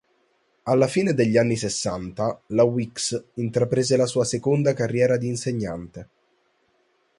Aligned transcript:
Alla 0.63 0.87
fine 0.87 1.13
degli 1.13 1.37
anni 1.37 1.55
Sessanta, 1.55 2.41
la 2.47 2.63
Wicks 2.63 3.23
intraprese 3.35 3.95
la 3.97 4.07
sua 4.07 4.23
seconda 4.23 4.73
carriera 4.73 5.15
di 5.15 5.27
insegnante. 5.27 6.09